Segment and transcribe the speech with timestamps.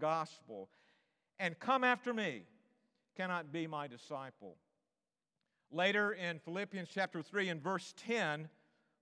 [0.00, 0.68] gospel
[1.38, 2.42] and come after me
[3.16, 4.56] cannot be my disciple.
[5.70, 8.48] Later in Philippians chapter 3 and verse 10,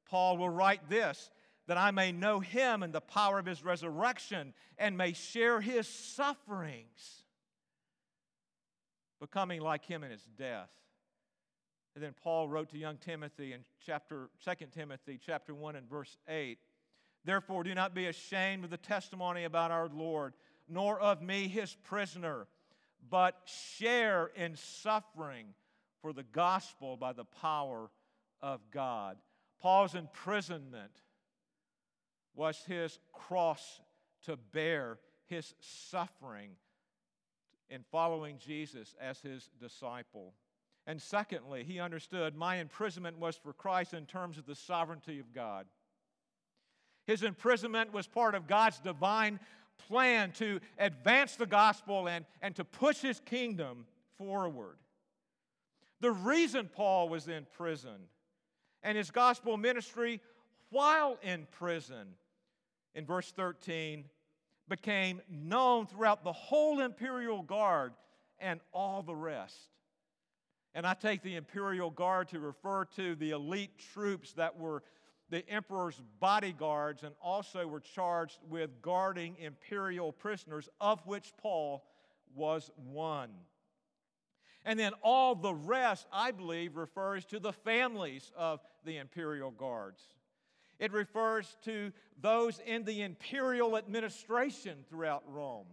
[0.09, 1.31] Paul will write this
[1.67, 5.87] that I may know him and the power of his resurrection and may share his
[5.87, 7.25] sufferings,
[9.21, 10.71] becoming like him in his death.
[11.95, 16.17] And then Paul wrote to young Timothy in chapter 2 Timothy chapter 1 and verse
[16.27, 16.59] 8,
[17.25, 20.33] Therefore do not be ashamed of the testimony about our Lord,
[20.69, 22.47] nor of me his prisoner,
[23.09, 25.55] but share in suffering
[26.03, 27.91] for the gospel by the power
[28.41, 29.17] of God.
[29.61, 30.93] Paul's imprisonment
[32.35, 33.81] was his cross
[34.25, 36.51] to bear, his suffering
[37.69, 40.35] in following Jesus as his disciple.
[40.87, 45.35] And secondly, he understood my imprisonment was for Christ in terms of the sovereignty of
[45.35, 45.67] God.
[47.07, 49.41] His imprisonment was part of God's divine
[49.87, 54.77] plan to advance the gospel and, and to push his kingdom forward.
[56.01, 58.09] The reason Paul was in prison
[58.83, 60.21] and his gospel ministry
[60.71, 62.09] while in prison,
[62.95, 64.05] in verse 13,
[64.69, 67.93] became known throughout the whole imperial guard
[68.39, 69.57] and all the rest.
[70.75, 74.83] And I take the imperial guard to refer to the elite troops that were
[75.31, 81.85] the emperor's bodyguards and also were charged with guarding imperial prisoners, of which Paul
[82.35, 83.31] was one.
[84.65, 90.03] And then all the rest, I believe, refers to the families of the imperial guards.
[90.79, 95.67] It refers to those in the imperial administration throughout Rome.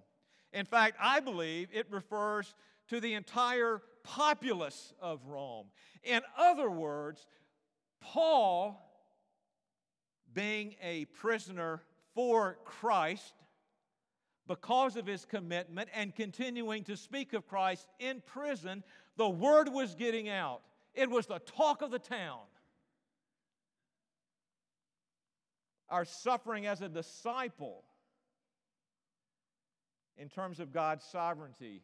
[0.53, 2.55] In fact, I believe it refers
[2.87, 5.67] to the entire populace of Rome.
[6.03, 7.27] In other words,
[8.01, 8.81] Paul,
[10.35, 11.81] being a prisoner
[12.13, 13.33] for Christ,
[14.47, 18.83] because of his commitment and continuing to speak of Christ in prison,
[19.17, 20.61] the word was getting out.
[20.93, 22.41] It was the talk of the town.
[25.89, 27.83] Our suffering as a disciple,
[30.17, 31.81] in terms of God's sovereignty,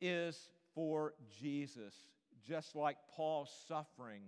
[0.00, 1.94] is for Jesus,
[2.46, 4.22] just like Paul's suffering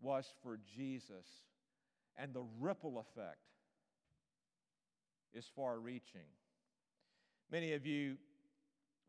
[0.00, 1.26] was for Jesus.
[2.16, 3.38] And the ripple effect
[5.32, 6.26] is far reaching.
[7.50, 8.16] Many of you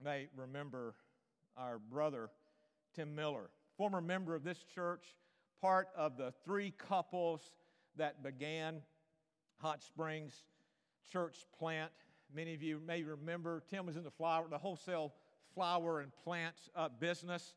[0.04, 0.96] may remember
[1.58, 2.30] our brother,
[2.96, 5.16] Tim Miller, former member of this church,
[5.62, 7.52] part of the three couples
[7.96, 8.82] that began
[9.58, 10.44] Hot Springs
[11.12, 11.92] church plant.
[12.34, 15.14] Many of you may remember Tim was in the flower, the wholesale
[15.54, 17.56] flower and plant uh, business.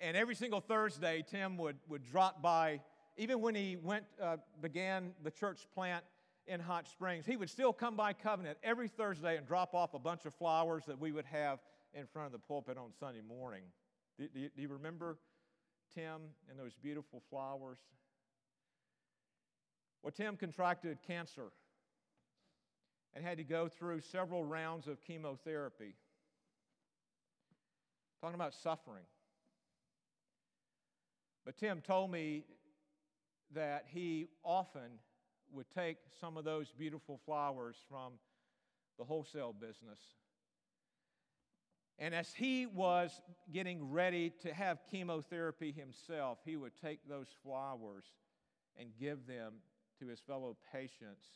[0.00, 2.80] And every single Thursday, Tim would, would drop by,
[3.16, 6.04] even when he went, uh, began the church plant
[6.46, 9.98] in Hot Springs, he would still come by Covenant every Thursday and drop off a
[9.98, 11.60] bunch of flowers that we would have
[11.94, 13.62] in front of the pulpit on Sunday morning.
[14.18, 15.18] Do, do, do you remember
[15.94, 17.78] Tim and those beautiful flowers?
[20.02, 21.52] Well, Tim contracted cancer
[23.14, 25.94] and had to go through several rounds of chemotherapy.
[28.20, 29.04] Talking about suffering.
[31.44, 32.44] But Tim told me
[33.54, 34.98] that he often
[35.52, 38.12] would take some of those beautiful flowers from
[38.98, 39.98] the wholesale business.
[41.98, 43.20] And as he was
[43.52, 48.04] getting ready to have chemotherapy himself, he would take those flowers
[48.78, 49.54] and give them
[49.98, 51.26] to his fellow patients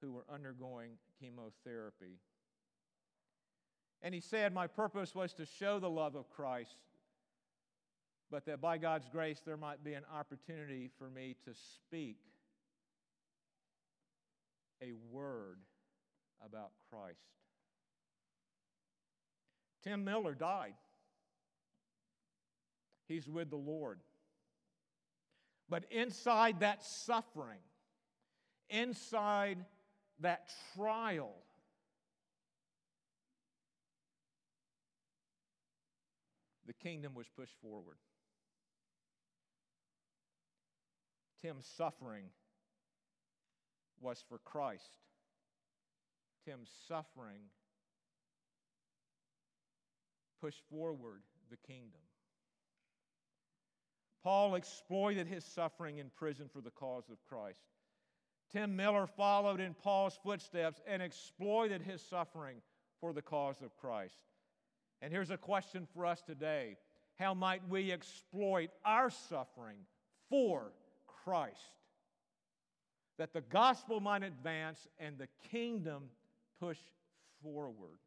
[0.00, 2.18] who were undergoing chemotherapy.
[4.02, 6.76] And he said, My purpose was to show the love of Christ,
[8.30, 12.18] but that by God's grace there might be an opportunity for me to speak
[14.82, 15.58] a word
[16.44, 17.18] about Christ.
[19.82, 20.74] Tim Miller died.
[23.06, 24.00] He's with the Lord.
[25.68, 27.60] But inside that suffering,
[28.70, 29.64] inside
[30.20, 31.34] that trial,
[36.66, 37.96] the kingdom was pushed forward.
[41.48, 42.24] Tim's suffering
[44.02, 44.90] was for Christ.
[46.44, 47.40] Tim's suffering
[50.42, 52.02] pushed forward the kingdom.
[54.22, 57.60] Paul exploited his suffering in prison for the cause of Christ.
[58.52, 62.58] Tim Miller followed in Paul's footsteps and exploited his suffering
[63.00, 64.18] for the cause of Christ.
[65.00, 66.76] And here's a question for us today
[67.18, 69.78] How might we exploit our suffering
[70.28, 70.72] for
[71.24, 71.72] Christ?
[73.18, 76.04] that the gospel might advance and the kingdom
[76.60, 76.78] push
[77.42, 77.98] forward.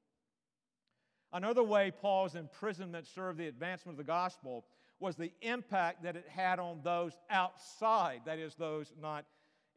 [1.34, 4.66] Another way Paul's imprisonment served the advancement of the gospel
[5.00, 9.26] was the impact that it had on those outside, that is, those not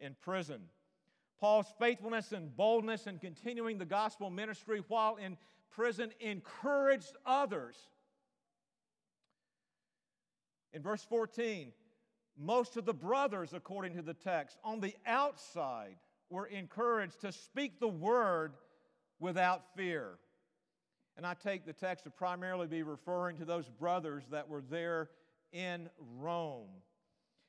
[0.01, 0.61] in prison.
[1.41, 5.37] Paul's faithfulness and boldness in continuing the gospel ministry while in
[5.71, 7.77] prison encouraged others.
[10.73, 11.73] In verse 14,
[12.39, 15.97] most of the brothers, according to the text, on the outside
[16.31, 18.55] were encouraged to speak the word
[19.21, 20.19] without fear.
[21.17, 25.11] And I take the text to primarily be referring to those brothers that were there
[25.53, 25.89] in
[26.19, 26.69] Rome.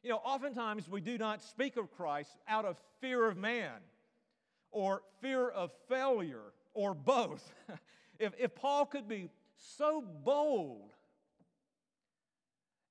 [0.03, 3.71] You know, oftentimes we do not speak of Christ out of fear of man
[4.71, 7.51] or fear of failure or both.
[8.19, 10.91] if, if Paul could be so bold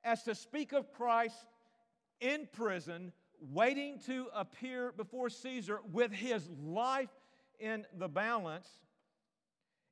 [0.02, 1.36] as to speak of Christ
[2.20, 7.10] in prison, waiting to appear before Caesar with his life
[7.58, 8.68] in the balance,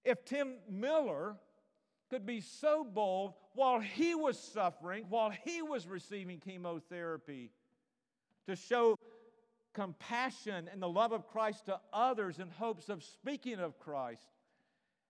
[0.04, 1.36] if Tim Miller
[2.10, 7.50] could be so bold while he was suffering, while he was receiving chemotherapy,
[8.46, 8.98] to show
[9.72, 14.26] compassion and the love of Christ to others in hopes of speaking of Christ,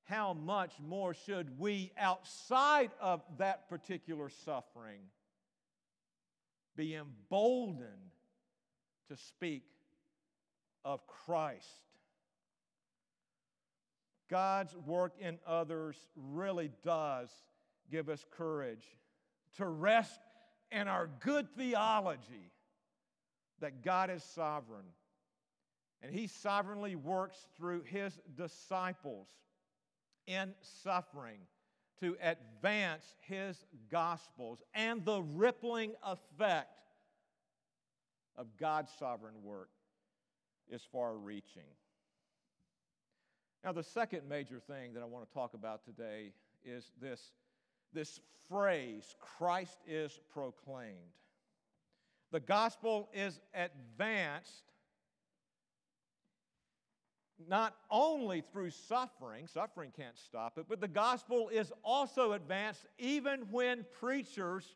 [0.04, 5.00] how much more should we, outside of that particular suffering,
[6.76, 8.12] be emboldened
[9.08, 9.64] to speak
[10.84, 11.66] of Christ?
[14.30, 17.30] God's work in others really does
[17.90, 18.86] give us courage
[19.58, 20.20] to rest
[20.70, 22.50] in our good theology
[23.60, 24.86] that God is sovereign.
[26.00, 29.28] And He sovereignly works through His disciples
[30.26, 31.38] in suffering
[32.02, 36.80] to advance His gospels and the rippling effect
[38.36, 39.70] of God's sovereign work
[40.68, 41.62] is far reaching.
[43.64, 46.32] Now, the second major thing that I want to talk about today
[46.64, 47.30] is this,
[47.92, 50.96] this phrase Christ is proclaimed.
[52.32, 54.71] The gospel is advanced
[57.48, 63.40] not only through suffering, suffering can't stop it, but the gospel is also advanced even
[63.50, 64.74] when preachers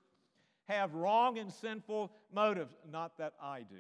[0.69, 2.75] have wrong and sinful motives.
[2.91, 3.77] Not that I do.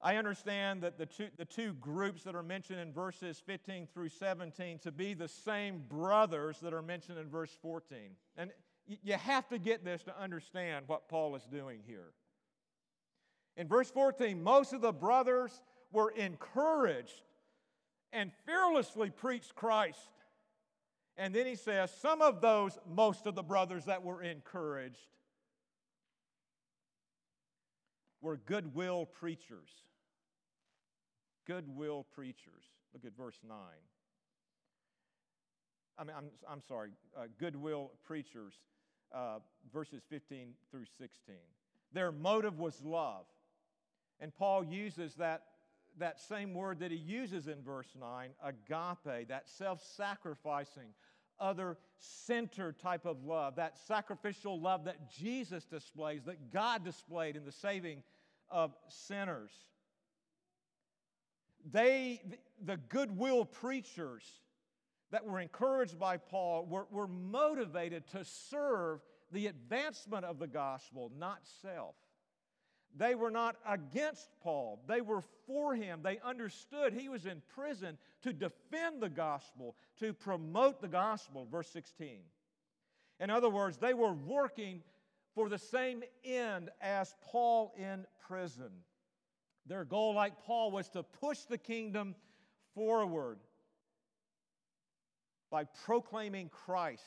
[0.00, 4.10] I understand that the two, the two groups that are mentioned in verses 15 through
[4.10, 7.98] 17 to be the same brothers that are mentioned in verse 14.
[8.36, 8.50] And
[8.86, 12.12] you have to get this to understand what Paul is doing here.
[13.58, 15.62] In verse 14, most of the brothers
[15.92, 17.22] were encouraged
[18.12, 20.08] and fearlessly preached Christ.
[21.18, 24.96] And then he says, some of those, most of the brothers that were encouraged,
[28.22, 29.68] were goodwill preachers
[31.48, 32.62] goodwill preachers.
[32.92, 33.56] Look at verse 9.
[35.98, 38.54] I mean, I'm, I'm sorry, uh, goodwill preachers,
[39.12, 39.38] uh,
[39.72, 41.34] verses 15 through 16.
[41.92, 43.24] Their motive was love.
[44.20, 45.42] And Paul uses that,
[45.98, 50.94] that same word that he uses in verse 9, agape, that self sacrificing,
[51.40, 57.44] other centered type of love, that sacrificial love that Jesus displays, that God displayed in
[57.44, 58.02] the saving
[58.50, 59.52] of sinners
[61.70, 62.22] they,
[62.64, 64.24] the goodwill preachers
[65.10, 69.00] that were encouraged by Paul, were, were motivated to serve
[69.32, 71.94] the advancement of the gospel, not self.
[72.96, 74.80] They were not against Paul.
[74.88, 76.00] They were for him.
[76.02, 81.46] They understood he was in prison to defend the gospel, to promote the gospel.
[81.50, 82.18] Verse 16.
[83.20, 84.82] In other words, they were working
[85.34, 88.70] for the same end as Paul in prison.
[89.66, 92.14] Their goal, like Paul, was to push the kingdom
[92.74, 93.38] forward
[95.50, 97.02] by proclaiming Christ.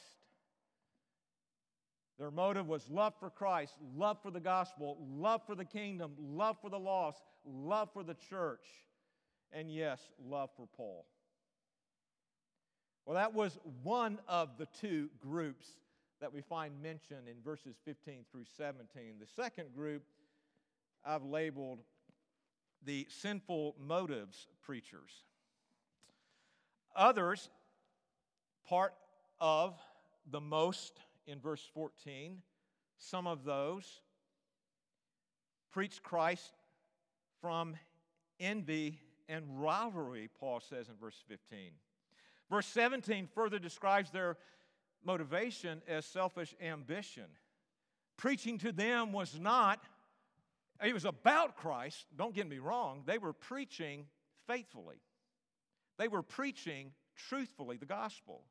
[2.21, 6.55] Their motive was love for Christ, love for the gospel, love for the kingdom, love
[6.61, 8.67] for the lost, love for the church,
[9.51, 11.07] and yes, love for Paul.
[13.07, 15.65] Well, that was one of the two groups
[16.19, 19.15] that we find mentioned in verses 15 through 17.
[19.19, 20.03] The second group
[21.03, 21.79] I've labeled
[22.85, 25.23] the sinful motives preachers.
[26.95, 27.49] Others,
[28.67, 28.93] part
[29.39, 29.73] of
[30.29, 32.37] the most in verse 14,
[32.97, 34.01] some of those
[35.71, 36.53] preach Christ
[37.41, 37.75] from
[38.39, 38.99] envy
[39.29, 41.71] and rivalry, Paul says in verse 15.
[42.49, 44.37] Verse 17 further describes their
[45.03, 47.25] motivation as selfish ambition.
[48.17, 49.79] Preaching to them was not
[50.83, 53.03] it was about Christ, don't get me wrong.
[53.05, 54.05] They were preaching
[54.47, 54.97] faithfully.
[55.97, 58.41] They were preaching truthfully the gospel.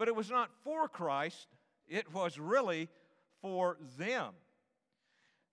[0.00, 1.46] But it was not for Christ,
[1.86, 2.88] it was really
[3.42, 4.32] for them.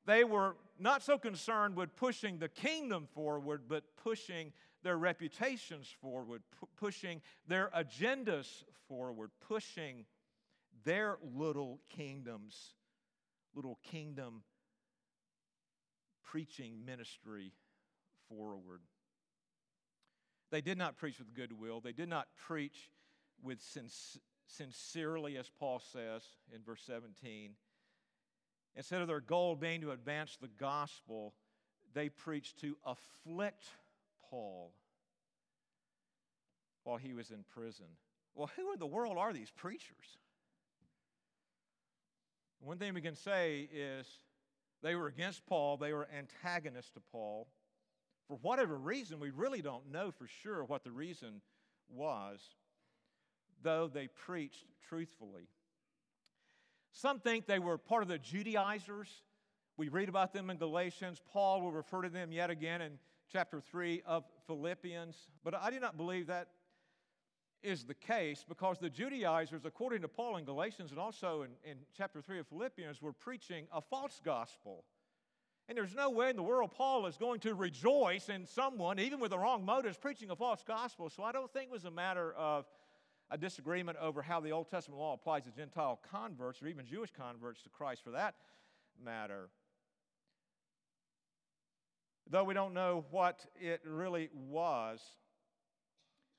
[0.06, 6.44] They were not so concerned with pushing the kingdom forward, but pushing their reputations forward,
[6.58, 10.06] pu- pushing their agendas forward, pushing
[10.86, 12.76] their little kingdoms,
[13.54, 14.44] little kingdom
[16.24, 17.52] preaching ministry
[18.30, 18.80] forward.
[20.52, 21.82] They did not preach with goodwill.
[21.82, 22.90] They did not preach
[23.44, 23.62] with
[24.48, 26.24] sincerely, as Paul says
[26.54, 27.52] in verse 17.
[28.76, 31.34] Instead of their goal being to advance the gospel,
[31.94, 33.66] they preached to afflict
[34.30, 34.72] Paul
[36.84, 37.88] while he was in prison.
[38.36, 40.18] Well, who in the world are these preachers?
[42.60, 44.08] One thing we can say is
[44.82, 47.48] they were against Paul, they were antagonists to Paul.
[48.28, 51.42] For whatever reason, we really don't know for sure what the reason
[51.90, 52.42] was,
[53.64, 55.48] though they preached truthfully.
[56.92, 59.10] Some think they were part of the Judaizers.
[59.78, 61.22] We read about them in Galatians.
[61.32, 62.94] Paul will refer to them yet again in
[63.32, 65.16] chapter 3 of Philippians.
[65.44, 66.48] But I do not believe that
[67.62, 71.78] is the case because the Judaizers, according to Paul in Galatians and also in, in
[71.96, 74.84] chapter 3 of Philippians, were preaching a false gospel.
[75.70, 79.20] And there's no way in the world Paul is going to rejoice in someone, even
[79.20, 81.10] with the wrong motives, preaching a false gospel.
[81.10, 82.66] So I don't think it was a matter of
[83.30, 87.12] a disagreement over how the Old Testament law applies to Gentile converts or even Jewish
[87.12, 88.36] converts to Christ for that
[89.04, 89.50] matter.
[92.30, 95.02] Though we don't know what it really was,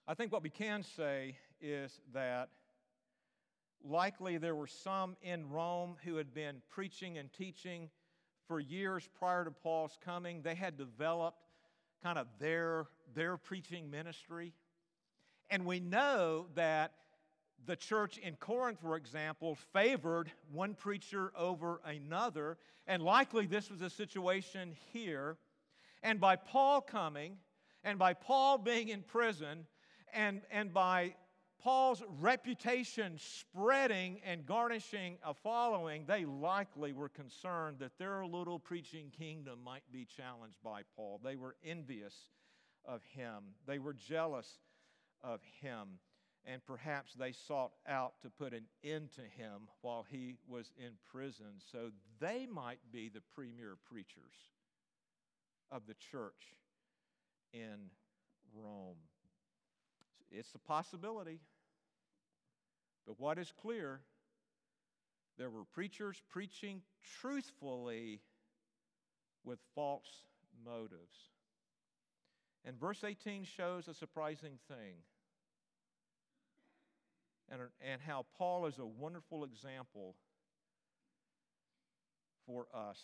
[0.07, 2.49] I think what we can say is that
[3.85, 7.91] likely there were some in Rome who had been preaching and teaching
[8.47, 10.43] for years prior to Paul's coming.
[10.43, 11.45] They had developed
[12.03, 14.55] kind of their, their preaching ministry.
[15.51, 16.93] And we know that
[17.67, 22.59] the church in Corinth, for example, favored one preacher over another.
[22.87, 25.37] And likely this was a situation here.
[26.03, 27.37] And by Paul coming,
[27.85, 29.67] and by Paul being in prison,
[30.13, 31.15] and, and by
[31.63, 39.11] Paul's reputation spreading and garnishing a following, they likely were concerned that their little preaching
[39.17, 41.21] kingdom might be challenged by Paul.
[41.23, 42.15] They were envious
[42.85, 44.59] of him, they were jealous
[45.23, 45.99] of him,
[46.45, 50.93] and perhaps they sought out to put an end to him while he was in
[51.11, 54.53] prison so they might be the premier preachers
[55.71, 56.57] of the church
[57.53, 57.91] in
[58.55, 58.97] Rome.
[60.31, 61.41] It's a possibility.
[63.07, 64.01] But what is clear,
[65.39, 66.83] there were preachers preaching
[67.21, 68.21] truthfully
[69.45, 70.27] with false
[70.65, 71.31] motives.
[72.65, 74.97] And verse 18 shows a surprising thing
[77.51, 80.15] and, and how Paul is a wonderful example
[82.47, 82.99] for us.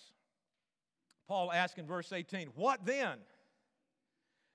[1.27, 3.19] Paul asks in verse 18, What then?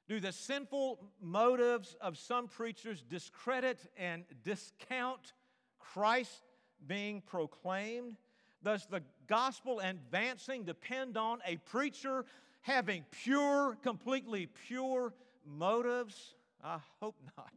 [0.07, 5.33] Do the sinful motives of some preachers discredit and discount
[5.77, 6.41] Christ
[6.87, 8.17] being proclaimed?
[8.63, 12.25] Does the gospel advancing depend on a preacher
[12.61, 15.13] having pure, completely pure
[15.45, 16.35] motives?
[16.63, 17.53] I hope not.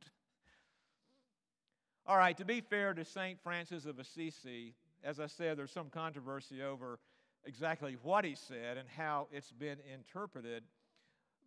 [2.06, 3.38] All right, to be fair to St.
[3.42, 6.98] Francis of Assisi, as I said, there's some controversy over
[7.44, 10.64] exactly what he said and how it's been interpreted.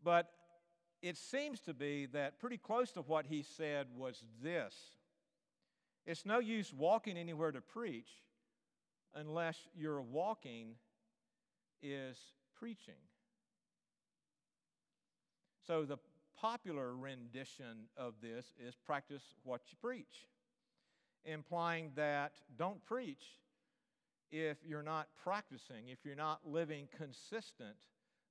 [0.03, 0.29] But
[1.01, 4.73] it seems to be that pretty close to what he said was this
[6.05, 8.09] it's no use walking anywhere to preach
[9.15, 10.75] unless your walking
[11.81, 12.17] is
[12.59, 12.93] preaching.
[15.65, 15.97] So the
[16.39, 20.27] popular rendition of this is practice what you preach,
[21.25, 23.23] implying that don't preach
[24.31, 27.77] if you're not practicing, if you're not living consistent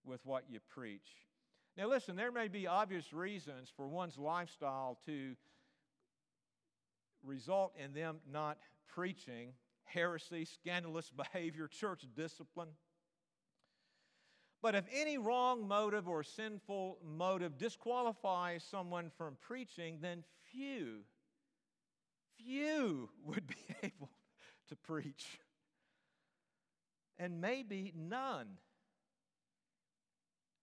[0.04, 1.26] with what you preach.
[1.76, 5.34] Now, listen, there may be obvious reasons for one's lifestyle to
[7.24, 8.58] result in them not
[8.94, 12.68] preaching heresy, scandalous behavior, church discipline.
[14.64, 21.00] But if any wrong motive or sinful motive disqualifies someone from preaching, then few,
[22.38, 24.08] few would be able
[24.70, 25.38] to preach.
[27.18, 28.56] And maybe none.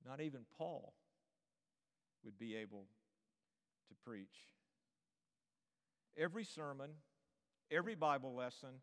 [0.03, 0.95] Not even Paul
[2.25, 2.87] would be able
[3.89, 4.49] to preach.
[6.17, 6.89] Every sermon,
[7.69, 8.81] every Bible lesson,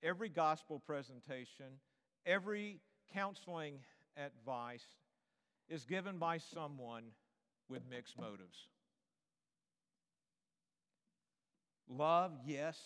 [0.00, 1.80] every gospel presentation,
[2.24, 2.78] every
[3.12, 3.80] counseling
[4.20, 4.84] advice
[5.68, 7.04] is given by someone
[7.68, 8.66] with mixed motives.
[11.88, 12.78] Love, yes.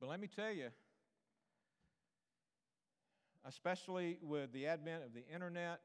[0.00, 0.68] But let me tell you,
[3.46, 5.80] especially with the advent of the internet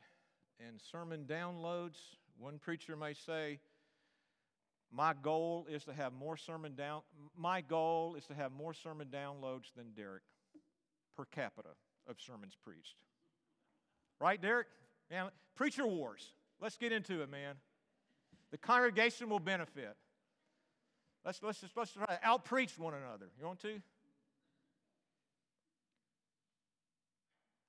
[0.66, 1.98] and sermon downloads,
[2.38, 3.60] one preacher may say,
[4.92, 7.02] my goal is to have more sermon down
[7.38, 10.24] my goal is to have more sermon downloads than Derek
[11.18, 11.70] per capita
[12.08, 12.96] of sermons preached.
[14.20, 14.68] Right, Derek?
[15.10, 16.26] Man, preacher wars.
[16.62, 17.56] Let's get into it, man.
[18.52, 19.96] The congregation will benefit.
[21.26, 23.28] Let's, let's, just, let's try to outpreach one another.
[23.40, 23.82] You want to?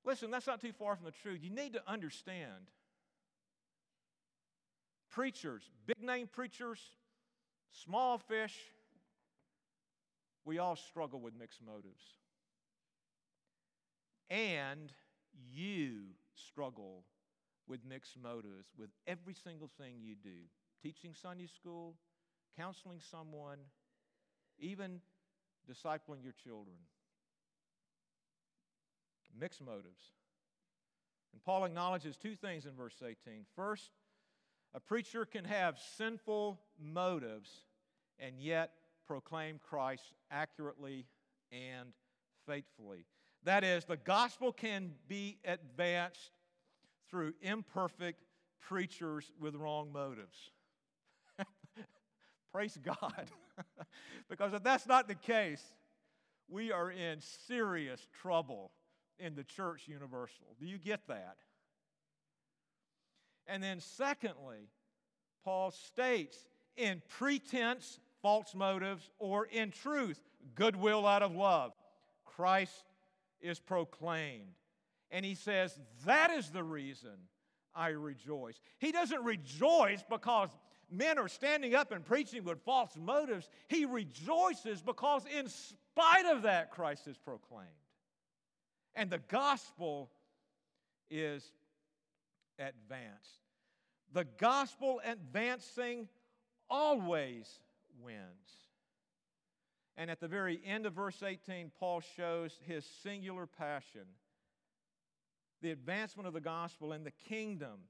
[0.05, 1.41] Listen, that's not too far from the truth.
[1.43, 2.71] You need to understand
[5.11, 6.79] preachers, big name preachers,
[7.71, 8.55] small fish,
[10.45, 12.03] we all struggle with mixed motives.
[14.31, 14.93] And
[15.53, 16.03] you
[16.37, 17.05] struggle
[17.67, 20.47] with mixed motives with every single thing you do
[20.83, 21.97] teaching Sunday school,
[22.57, 23.59] counseling someone,
[24.59, 25.01] even
[25.69, 26.77] discipling your children.
[29.39, 30.13] Mixed motives.
[31.33, 33.45] And Paul acknowledges two things in verse 18.
[33.55, 33.91] First,
[34.75, 37.51] a preacher can have sinful motives
[38.19, 38.73] and yet
[39.07, 41.07] proclaim Christ accurately
[41.53, 41.91] and
[42.47, 43.07] faithfully.
[43.47, 46.33] That is, the gospel can be advanced
[47.09, 48.25] through imperfect
[48.61, 50.51] preachers with wrong motives.
[52.53, 53.31] Praise God.
[54.29, 55.63] because if that's not the case,
[56.49, 58.73] we are in serious trouble
[59.21, 60.57] in the church universal.
[60.59, 61.37] Do you get that?
[63.47, 64.71] And then, secondly,
[65.45, 70.21] Paul states in pretense, false motives, or in truth,
[70.57, 71.71] goodwill out of love,
[72.25, 72.83] Christ
[73.41, 74.55] is proclaimed.
[75.11, 77.17] And he says, That is the reason
[77.75, 78.61] I rejoice.
[78.79, 80.49] He doesn't rejoice because
[80.91, 83.49] men are standing up and preaching with false motives.
[83.69, 87.69] He rejoices because, in spite of that, Christ is proclaimed.
[88.95, 90.11] And the gospel
[91.11, 91.53] is
[92.59, 93.41] advanced.
[94.13, 96.09] The gospel advancing
[96.71, 97.61] always
[98.01, 98.66] wins.
[99.97, 104.07] And at the very end of verse 18, Paul shows his singular passion
[105.63, 107.81] the advancement of the gospel and the kingdom.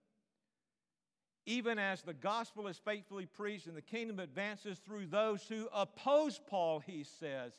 [1.46, 6.40] Even as the gospel is faithfully preached and the kingdom advances through those who oppose
[6.48, 7.52] Paul, he says,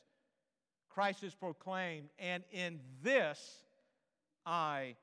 [0.89, 3.63] Christ is proclaimed, and in this
[4.45, 4.95] I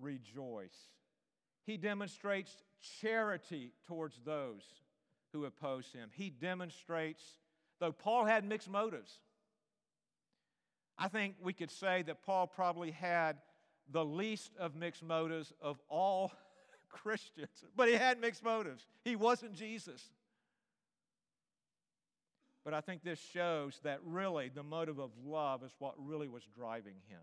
[0.00, 0.76] rejoice.
[1.64, 2.54] He demonstrates
[3.00, 4.62] charity towards those
[5.32, 6.10] who oppose him.
[6.12, 7.22] He demonstrates,
[7.80, 9.18] though Paul had mixed motives,
[10.98, 13.36] I think we could say that Paul probably had
[13.90, 16.32] the least of mixed motives of all
[16.90, 18.86] Christians, but he had mixed motives.
[19.04, 20.02] He wasn't Jesus.
[22.64, 26.42] But I think this shows that really the motive of love is what really was
[26.54, 27.20] driving him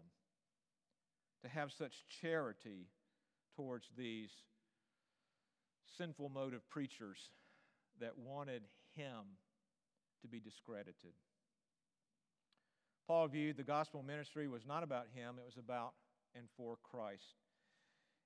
[1.43, 2.87] to have such charity
[3.55, 4.31] towards these
[5.97, 7.29] sinful motive preachers
[7.99, 8.63] that wanted
[8.95, 9.21] him
[10.21, 11.13] to be discredited.
[13.07, 15.93] Paul viewed the gospel ministry was not about him, it was about
[16.35, 17.35] and for Christ.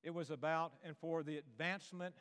[0.03, 2.15] It was about and for the advancement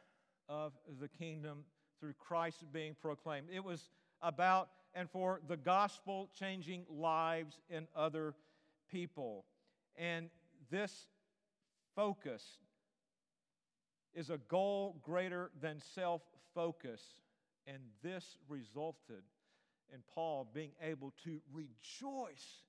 [0.48, 1.64] of the kingdom
[2.00, 3.48] through Christ being proclaimed.
[3.52, 3.88] It was
[4.20, 8.34] about and for the gospel changing lives in other
[8.90, 9.44] people.
[9.96, 10.30] And
[10.70, 11.06] this
[11.94, 12.42] focus
[14.14, 16.22] is a goal greater than self
[16.54, 17.02] focus.
[17.66, 19.22] And this resulted
[19.92, 22.62] in Paul being able to rejoice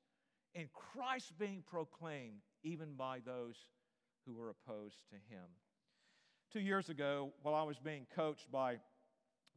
[0.55, 3.55] in Christ being proclaimed, even by those
[4.25, 5.45] who were opposed to him.
[6.51, 8.77] Two years ago, while I was being coached by,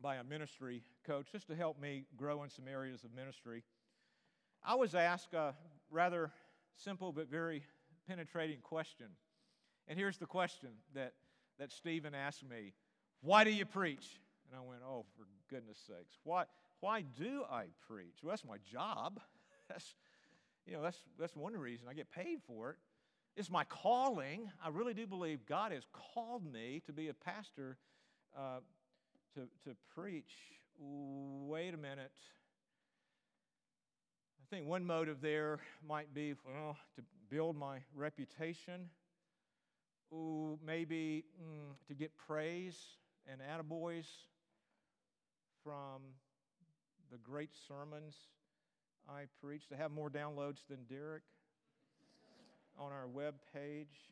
[0.01, 3.62] by a ministry coach, just to help me grow in some areas of ministry,
[4.64, 5.55] I was asked a
[5.90, 6.31] rather
[6.77, 7.62] simple but very
[8.07, 9.07] penetrating question.
[9.88, 11.14] And here's the question that
[11.59, 12.75] that Stephen asked me,
[13.20, 14.20] Why do you preach?
[14.51, 16.44] And I went, Oh, for goodness sakes, why,
[16.83, 18.16] why do I preach?
[18.23, 19.21] Well, that's my job.
[19.68, 19.95] That's,
[20.66, 22.77] you know, that's, that's one reason I get paid for it.
[23.37, 24.51] It's my calling.
[24.62, 27.79] I really do believe God has called me to be a pastor,
[28.37, 28.59] uh,
[29.35, 30.35] to, to preach.
[30.79, 32.12] Wait a minute.
[34.42, 38.90] I think one motive there might be well, to build my reputation
[40.12, 42.77] ooh, maybe mm, to get praise
[43.31, 44.07] and attaboys
[45.64, 46.03] from
[47.12, 48.16] the great sermons
[49.09, 51.22] I preach, to have more downloads than Derek
[52.79, 54.11] on our web page.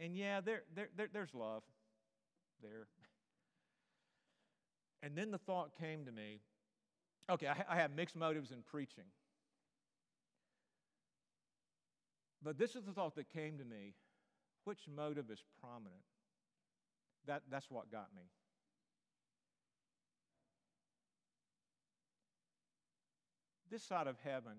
[0.00, 1.62] And yeah, there, there, there, there's love
[2.62, 2.86] there.
[5.02, 6.40] And then the thought came to me
[7.30, 9.04] okay, I, I have mixed motives in preaching.
[12.42, 13.94] But this is the thought that came to me
[14.64, 16.02] which motive is prominent?
[17.26, 18.22] That, that's what got me.
[23.74, 24.54] This side of heaven,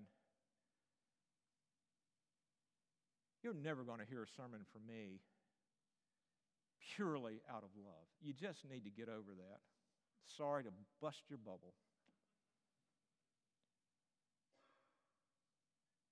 [3.42, 5.22] you're never going to hear a sermon from me
[6.94, 8.04] purely out of love.
[8.20, 9.60] You just need to get over that.
[10.36, 10.68] Sorry to
[11.00, 11.72] bust your bubble.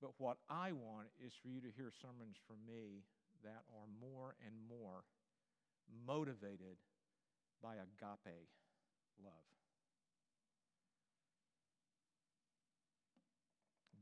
[0.01, 3.05] But what I want is for you to hear sermons from me
[3.45, 5.05] that are more and more
[6.07, 6.81] motivated
[7.63, 8.49] by agape
[9.23, 9.54] love.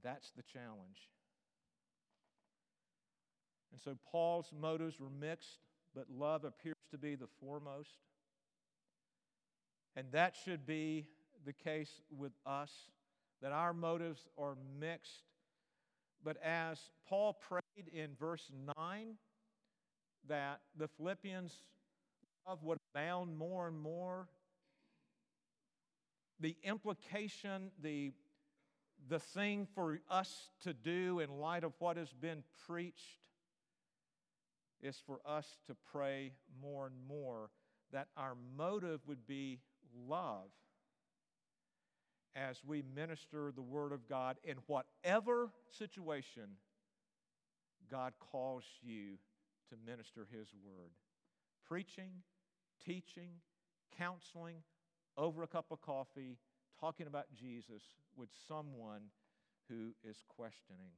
[0.02, 1.10] That's the challenge.
[3.72, 5.58] And so Paul's motives were mixed,
[5.94, 7.90] but love appears to be the foremost.
[9.96, 11.08] And that should be
[11.44, 12.70] the case with us,
[13.40, 15.24] that our motives are mixed.
[16.24, 19.14] But as Paul prayed in verse 9,
[20.28, 21.52] that the Philippians
[22.46, 24.28] love would abound more and more,
[26.40, 28.12] the implication, the,
[29.08, 33.28] the thing for us to do in light of what has been preached
[34.82, 37.50] is for us to pray more and more
[37.92, 39.60] that our motive would be
[40.08, 40.50] love
[42.34, 46.56] as we minister the Word of God in whatever situation
[47.90, 49.18] God calls you
[49.68, 50.92] to minister His Word.
[51.68, 52.10] Preaching,
[52.84, 53.30] teaching,
[53.96, 54.56] counseling,
[55.16, 56.38] over a cup of coffee,
[56.82, 57.82] talking about Jesus
[58.16, 59.02] with someone
[59.68, 60.90] who is questioning.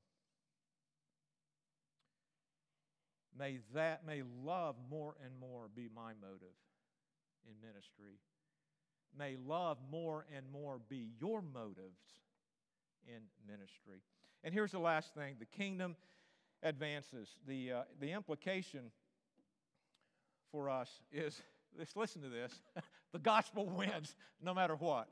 [3.38, 6.57] May that, may love more and more be my motive
[7.47, 8.18] in ministry.
[9.16, 12.01] May love more and more be your motives
[13.07, 14.01] in ministry.
[14.42, 15.97] And here's the last thing the kingdom
[16.62, 17.29] advances.
[17.47, 18.90] The, uh, the implication
[20.51, 21.42] for us is
[21.79, 22.53] let's listen to this
[23.12, 25.09] the gospel wins no matter what.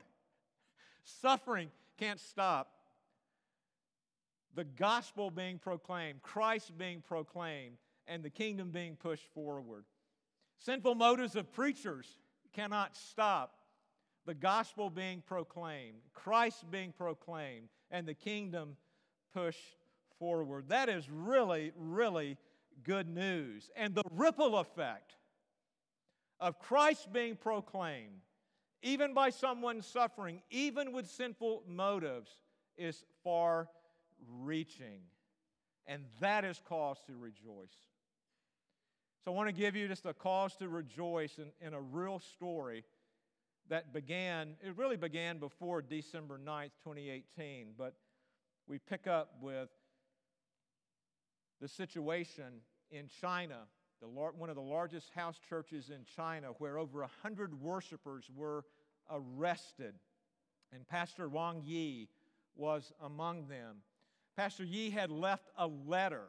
[1.03, 2.71] Suffering can't stop
[4.55, 9.85] the gospel being proclaimed, Christ being proclaimed, and the kingdom being pushed forward.
[10.59, 12.17] Sinful motives of preachers
[12.53, 13.55] cannot stop
[14.25, 18.77] the gospel being proclaimed, Christ being proclaimed, and the kingdom
[19.33, 19.75] pushed
[20.19, 20.69] forward.
[20.69, 22.37] That is really, really
[22.83, 23.69] good news.
[23.75, 25.15] And the ripple effect
[26.39, 28.21] of Christ being proclaimed,
[28.83, 32.29] even by someone suffering, even with sinful motives,
[32.77, 33.69] is far
[34.41, 34.99] reaching.
[35.87, 37.75] And that is cause to rejoice.
[39.23, 42.19] So I want to give you just a cause to rejoice in, in a real
[42.19, 42.83] story
[43.69, 47.95] that began, it really began before December 9th, 2018, but
[48.67, 49.69] we pick up with
[51.61, 53.59] the situation in China,
[54.01, 58.65] the, one of the largest house churches in China, where over 100 worshipers were
[59.09, 59.93] arrested.
[60.71, 62.09] And Pastor Wang Yi
[62.55, 63.77] was among them.
[64.35, 66.27] Pastor Yi had left a letter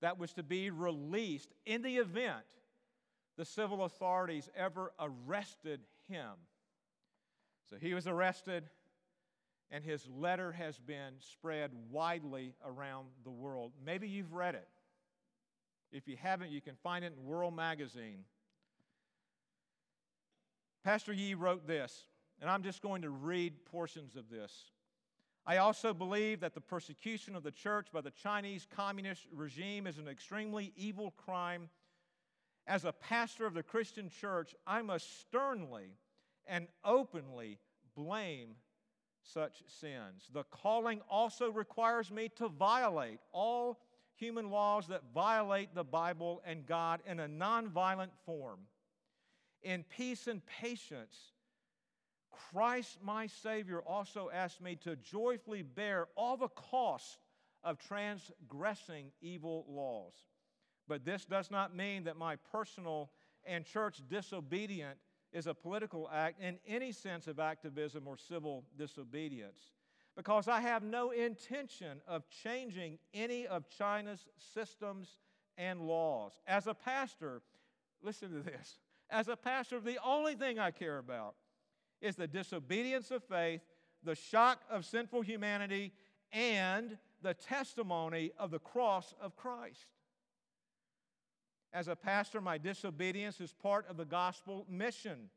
[0.00, 2.44] that was to be released in the event
[3.38, 6.32] the civil authorities ever arrested him.
[7.70, 8.68] So he was arrested,
[9.70, 13.72] and his letter has been spread widely around the world.
[13.84, 14.68] Maybe you've read it.
[15.92, 18.24] If you haven't, you can find it in World Magazine.
[20.88, 22.06] Pastor Yi wrote this,
[22.40, 24.70] and I'm just going to read portions of this.
[25.46, 29.98] I also believe that the persecution of the church by the Chinese communist regime is
[29.98, 31.68] an extremely evil crime
[32.66, 35.90] as a pastor of the Christian church, I must sternly
[36.46, 37.58] and openly
[37.94, 38.54] blame
[39.22, 40.30] such sins.
[40.32, 43.78] The calling also requires me to violate all
[44.14, 48.60] human laws that violate the Bible and God in a nonviolent form.
[49.62, 51.16] In peace and patience,
[52.30, 57.18] Christ, my Savior, also asked me to joyfully bear all the cost
[57.64, 60.14] of transgressing evil laws.
[60.86, 63.10] But this does not mean that my personal
[63.44, 65.00] and church disobedience
[65.32, 69.72] is a political act in any sense of activism or civil disobedience.
[70.16, 75.18] Because I have no intention of changing any of China's systems
[75.56, 76.32] and laws.
[76.46, 77.42] As a pastor,
[78.02, 78.78] listen to this.
[79.10, 81.34] As a pastor, the only thing I care about
[82.00, 83.62] is the disobedience of faith,
[84.04, 85.92] the shock of sinful humanity,
[86.32, 89.92] and the testimony of the cross of Christ.
[91.72, 95.30] As a pastor, my disobedience is part of the gospel mission.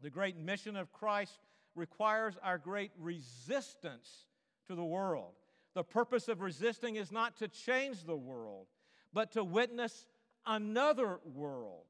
[0.00, 1.38] The great mission of Christ
[1.74, 4.26] requires our great resistance
[4.66, 5.32] to the world.
[5.74, 8.66] The purpose of resisting is not to change the world,
[9.12, 10.06] but to witness
[10.46, 11.84] another world.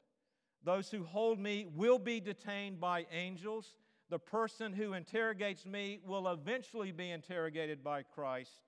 [0.62, 3.76] Those who hold me will be detained by angels.
[4.10, 8.60] The person who interrogates me will eventually be interrogated by Christ.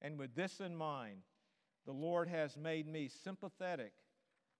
[0.00, 1.22] And with this in mind,
[1.86, 3.92] the Lord has made me sympathetic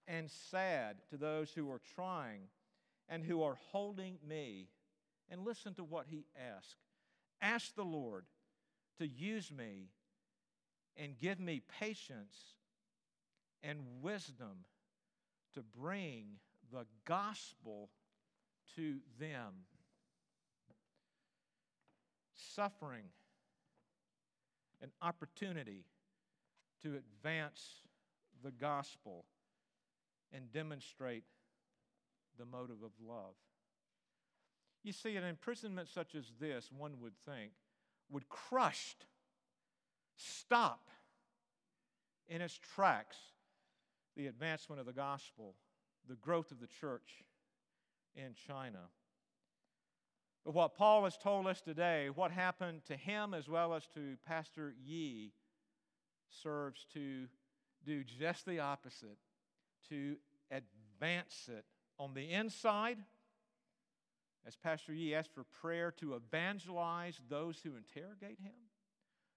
[0.09, 2.43] and sad to those who are trying
[3.09, 4.69] and who are holding me.
[5.31, 6.77] And listen to what he asked
[7.41, 8.25] Ask the Lord
[8.99, 9.91] to use me
[10.97, 12.35] and give me patience
[13.63, 14.65] and wisdom
[15.59, 16.25] to bring
[16.73, 17.91] the gospel
[18.77, 19.65] to them.
[22.35, 23.05] Suffering,
[24.81, 25.85] an opportunity
[26.83, 27.83] to advance
[28.45, 29.25] the gospel
[30.33, 31.25] and demonstrate
[32.39, 33.35] the motive of love.
[34.85, 37.51] You see, an imprisonment such as this, one would think,
[38.11, 38.95] would crush,
[40.17, 40.89] stop
[42.29, 43.17] in its tracks
[44.19, 45.55] the advancement of the gospel,
[46.09, 47.25] the growth of the church
[48.17, 48.81] in China.
[50.45, 54.17] But what Paul has told us today, what happened to him as well as to
[54.27, 55.33] Pastor Yi,
[56.43, 57.27] serves to
[57.87, 59.19] do just the opposite,
[59.89, 60.17] to
[60.51, 61.65] advance it
[61.99, 62.99] on the inside.
[64.47, 68.53] As Pastor Yi asked for prayer to evangelize those who interrogate him,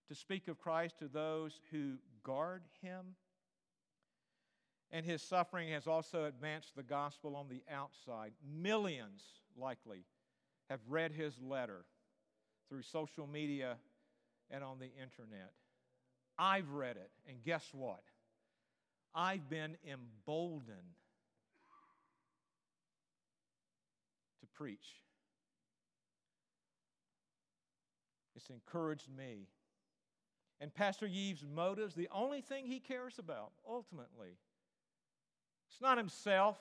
[0.08, 3.16] to speak of Christ to those who guard him.
[4.92, 8.34] And his suffering has also advanced the gospel on the outside.
[8.46, 9.24] Millions,
[9.58, 10.04] likely,
[10.70, 11.86] have read his letter
[12.70, 13.78] through social media
[14.50, 15.54] and on the internet.
[16.38, 18.02] I've read it, and guess what?
[19.14, 20.78] I've been emboldened
[24.40, 25.02] to preach.
[28.36, 29.48] It's encouraged me.
[30.60, 34.38] And Pastor Yi's motives, the only thing he cares about ultimately,
[35.72, 36.58] it's not himself,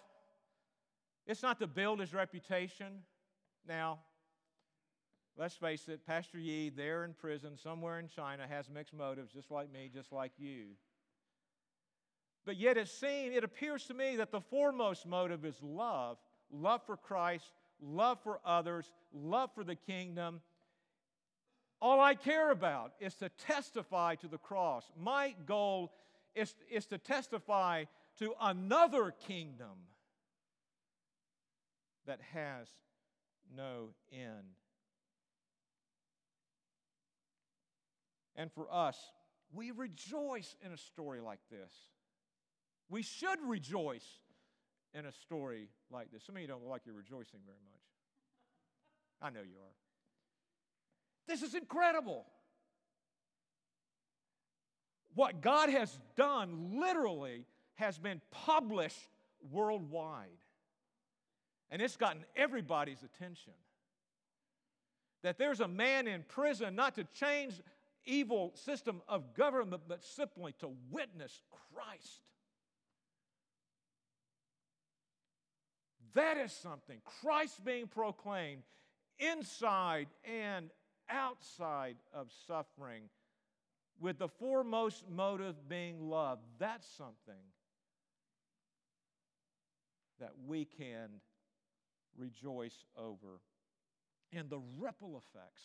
[1.27, 3.03] it's not to build his reputation.
[3.67, 3.99] Now,
[5.37, 9.51] let's face it, Pastor Yi, there in prison somewhere in China, has mixed motives, just
[9.51, 10.69] like me, just like you.
[12.47, 16.17] But yet it seems, it appears to me that the foremost motive is love
[16.53, 20.41] love for Christ, love for others, love for the kingdom.
[21.81, 24.91] All I care about is to testify to the cross.
[24.99, 25.93] My goal
[26.35, 27.85] is, is to testify
[28.19, 29.89] to another kingdom
[32.07, 32.69] that has
[33.55, 34.57] no end.
[38.37, 38.97] And for us,
[39.53, 41.73] we rejoice in a story like this.
[42.89, 44.07] We should rejoice
[44.95, 46.25] in a story like this.
[46.25, 47.81] Some of you don't like you're rejoicing very much.
[49.23, 49.75] I know you are.
[51.27, 52.27] This is incredible.
[55.15, 57.45] What God has done literally
[57.81, 59.09] has been published
[59.51, 60.29] worldwide.
[61.71, 63.55] And it's gotten everybody's attention.
[65.23, 67.55] That there's a man in prison not to change
[68.05, 71.41] evil system of government, but simply to witness
[71.75, 72.21] Christ.
[76.15, 76.99] That is something.
[77.23, 78.63] Christ being proclaimed
[79.19, 80.71] inside and
[81.09, 83.05] outside of suffering,
[84.01, 86.39] with the foremost motive being love.
[86.59, 87.43] That's something
[90.21, 91.09] that we can
[92.17, 93.41] rejoice over.
[94.33, 95.63] And the ripple effects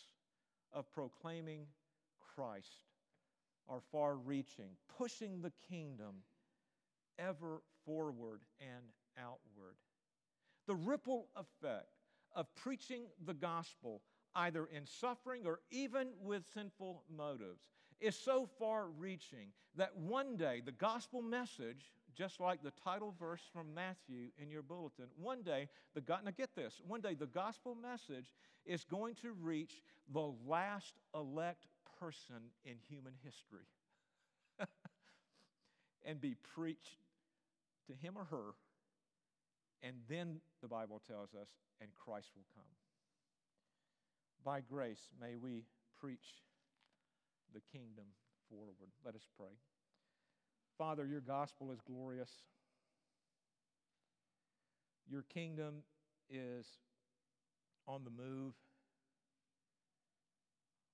[0.72, 1.66] of proclaiming
[2.34, 2.84] Christ
[3.68, 6.16] are far reaching, pushing the kingdom
[7.18, 8.84] ever forward and
[9.18, 9.76] outward.
[10.66, 11.88] The ripple effect
[12.34, 14.02] of preaching the gospel,
[14.34, 17.62] either in suffering or even with sinful motives,
[18.00, 23.42] is so far reaching that one day the gospel message, just like the title verse
[23.52, 27.26] from Matthew in your bulletin, one day, the God, now get this, one day the
[27.26, 28.32] gospel message
[28.64, 31.66] is going to reach the last elect
[32.00, 33.66] person in human history
[36.04, 36.98] and be preached
[37.86, 38.54] to him or her
[39.82, 41.48] and then the Bible tells us,
[41.80, 42.64] and Christ will come.
[44.44, 45.64] By grace, may we
[46.00, 46.42] preach
[47.52, 48.06] the kingdom
[48.48, 48.90] forward.
[49.04, 49.54] Let us pray.
[50.78, 52.30] Father, your gospel is glorious.
[55.10, 55.82] Your kingdom
[56.28, 56.66] is
[57.86, 58.54] on the move,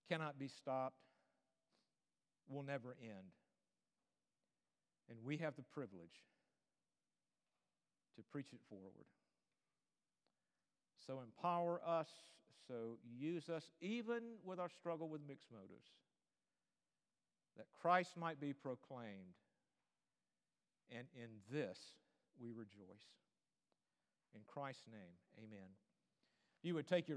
[0.08, 0.96] cannot be stopped,
[2.48, 3.32] will never end.
[5.08, 6.20] And we have the privilege
[8.16, 9.06] to preach it forward.
[11.06, 12.08] So empower us,
[12.68, 15.88] so use us, even with our struggle with mixed motives,
[17.56, 19.34] that Christ might be proclaimed.
[20.96, 21.78] And in this
[22.40, 23.06] we rejoice.
[24.34, 25.68] In Christ's name, amen.
[26.62, 27.10] You would take your